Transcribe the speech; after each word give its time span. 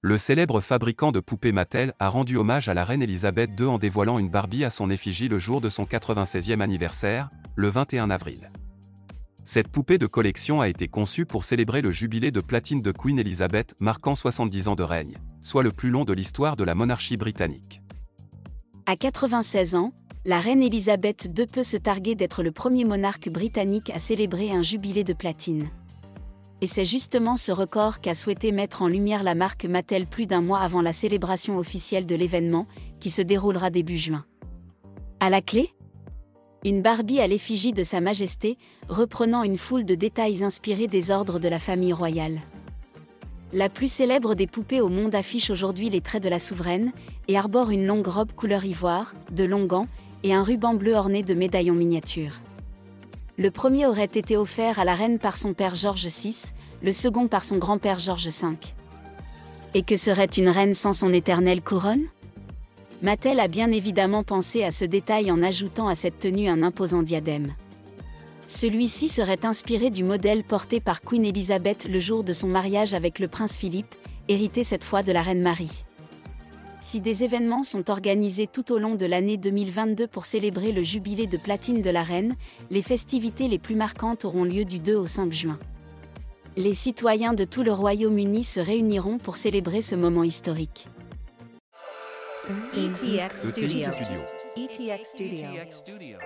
Le 0.00 0.16
célèbre 0.16 0.60
fabricant 0.60 1.10
de 1.10 1.18
poupées 1.18 1.50
Mattel 1.50 1.92
a 1.98 2.08
rendu 2.08 2.36
hommage 2.36 2.68
à 2.68 2.74
la 2.74 2.84
reine 2.84 3.02
Elisabeth 3.02 3.50
II 3.58 3.66
en 3.66 3.78
dévoilant 3.78 4.20
une 4.20 4.28
Barbie 4.28 4.62
à 4.62 4.70
son 4.70 4.90
effigie 4.90 5.26
le 5.26 5.40
jour 5.40 5.60
de 5.60 5.68
son 5.68 5.82
96e 5.86 6.60
anniversaire, 6.60 7.30
le 7.56 7.66
21 7.66 8.08
avril. 8.08 8.52
Cette 9.44 9.66
poupée 9.66 9.98
de 9.98 10.06
collection 10.06 10.60
a 10.60 10.68
été 10.68 10.86
conçue 10.86 11.26
pour 11.26 11.42
célébrer 11.42 11.82
le 11.82 11.90
jubilé 11.90 12.30
de 12.30 12.40
platine 12.40 12.80
de 12.80 12.92
Queen 12.92 13.18
Elizabeth 13.18 13.74
marquant 13.80 14.14
70 14.14 14.68
ans 14.68 14.76
de 14.76 14.84
règne, 14.84 15.18
soit 15.42 15.64
le 15.64 15.72
plus 15.72 15.90
long 15.90 16.04
de 16.04 16.12
l'histoire 16.12 16.54
de 16.54 16.62
la 16.62 16.76
monarchie 16.76 17.16
britannique. 17.16 17.82
À 18.86 18.94
96 18.94 19.74
ans, 19.74 19.92
la 20.24 20.38
reine 20.38 20.62
Elisabeth 20.62 21.28
II 21.36 21.46
peut 21.46 21.64
se 21.64 21.76
targuer 21.76 22.14
d'être 22.14 22.44
le 22.44 22.52
premier 22.52 22.84
monarque 22.84 23.30
britannique 23.30 23.90
à 23.90 23.98
célébrer 23.98 24.52
un 24.52 24.62
jubilé 24.62 25.02
de 25.02 25.12
platine. 25.12 25.68
Et 26.60 26.66
c'est 26.66 26.84
justement 26.84 27.36
ce 27.36 27.52
record 27.52 28.00
qu'a 28.00 28.14
souhaité 28.14 28.50
mettre 28.50 28.82
en 28.82 28.88
lumière 28.88 29.22
la 29.22 29.36
marque 29.36 29.64
Mattel 29.64 30.06
plus 30.06 30.26
d'un 30.26 30.40
mois 30.40 30.58
avant 30.58 30.82
la 30.82 30.92
célébration 30.92 31.56
officielle 31.56 32.04
de 32.04 32.16
l'événement, 32.16 32.66
qui 32.98 33.10
se 33.10 33.22
déroulera 33.22 33.70
début 33.70 33.96
juin. 33.96 34.24
À 35.20 35.30
la 35.30 35.40
clé? 35.40 35.72
Une 36.64 36.82
Barbie 36.82 37.20
à 37.20 37.28
l'effigie 37.28 37.72
de 37.72 37.84
Sa 37.84 38.00
Majesté, 38.00 38.58
reprenant 38.88 39.44
une 39.44 39.58
foule 39.58 39.84
de 39.84 39.94
détails 39.94 40.42
inspirés 40.42 40.88
des 40.88 41.12
ordres 41.12 41.38
de 41.38 41.46
la 41.46 41.60
famille 41.60 41.92
royale. 41.92 42.40
La 43.52 43.68
plus 43.68 43.90
célèbre 43.90 44.34
des 44.34 44.48
poupées 44.48 44.80
au 44.80 44.88
monde 44.88 45.14
affiche 45.14 45.50
aujourd'hui 45.50 45.88
les 45.88 46.00
traits 46.00 46.22
de 46.22 46.28
la 46.28 46.40
souveraine, 46.40 46.92
et 47.28 47.38
arbore 47.38 47.70
une 47.70 47.86
longue 47.86 48.08
robe 48.08 48.32
couleur 48.32 48.64
ivoire, 48.64 49.14
de 49.30 49.44
longs 49.44 49.66
gants, 49.66 49.86
et 50.24 50.34
un 50.34 50.42
ruban 50.42 50.74
bleu 50.74 50.94
orné 50.94 51.22
de 51.22 51.34
médaillons 51.34 51.74
miniatures. 51.74 52.40
Le 53.40 53.52
premier 53.52 53.86
aurait 53.86 54.04
été 54.04 54.36
offert 54.36 54.80
à 54.80 54.84
la 54.84 54.96
reine 54.96 55.20
par 55.20 55.36
son 55.36 55.54
père 55.54 55.76
George 55.76 56.08
VI, 56.08 56.52
le 56.82 56.90
second 56.90 57.28
par 57.28 57.44
son 57.44 57.56
grand-père 57.56 58.00
George 58.00 58.26
V. 58.26 58.48
Et 59.74 59.82
que 59.82 59.96
serait 59.96 60.24
une 60.24 60.48
reine 60.48 60.74
sans 60.74 60.92
son 60.92 61.12
éternelle 61.12 61.62
couronne? 61.62 62.08
Mattel 63.00 63.38
a 63.38 63.46
bien 63.46 63.70
évidemment 63.70 64.24
pensé 64.24 64.64
à 64.64 64.72
ce 64.72 64.84
détail 64.84 65.30
en 65.30 65.40
ajoutant 65.40 65.86
à 65.86 65.94
cette 65.94 66.18
tenue 66.18 66.48
un 66.48 66.64
imposant 66.64 67.02
diadème. 67.02 67.54
Celui-ci 68.48 69.06
serait 69.06 69.46
inspiré 69.46 69.90
du 69.90 70.02
modèle 70.02 70.42
porté 70.42 70.80
par 70.80 71.00
Queen 71.00 71.24
Elizabeth 71.24 71.86
le 71.88 72.00
jour 72.00 72.24
de 72.24 72.32
son 72.32 72.48
mariage 72.48 72.92
avec 72.92 73.20
le 73.20 73.28
prince 73.28 73.56
Philippe, 73.56 73.94
hérité 74.26 74.64
cette 74.64 74.82
fois 74.82 75.04
de 75.04 75.12
la 75.12 75.22
reine 75.22 75.42
Marie. 75.42 75.84
Si 76.90 77.02
des 77.02 77.22
événements 77.22 77.64
sont 77.64 77.90
organisés 77.90 78.46
tout 78.46 78.72
au 78.72 78.78
long 78.78 78.94
de 78.94 79.04
l'année 79.04 79.36
2022 79.36 80.06
pour 80.06 80.24
célébrer 80.24 80.72
le 80.72 80.82
jubilé 80.82 81.26
de 81.26 81.36
platine 81.36 81.82
de 81.82 81.90
la 81.90 82.02
reine, 82.02 82.34
les 82.70 82.80
festivités 82.80 83.46
les 83.46 83.58
plus 83.58 83.74
marquantes 83.74 84.24
auront 84.24 84.44
lieu 84.44 84.64
du 84.64 84.78
2 84.78 84.96
au 84.96 85.06
5 85.06 85.30
juin. 85.30 85.58
Les 86.56 86.72
citoyens 86.72 87.34
de 87.34 87.44
tout 87.44 87.62
le 87.62 87.74
Royaume-Uni 87.74 88.42
se 88.42 88.58
réuniront 88.58 89.18
pour 89.18 89.36
célébrer 89.36 89.82
ce 89.82 89.96
moment 89.96 90.24
historique. 90.24 90.86
ETX 92.72 93.02
ETX 93.04 93.48
Studio. 93.50 93.88
Studio. 93.92 94.20
ETX 94.56 95.04
Studio. 95.04 96.16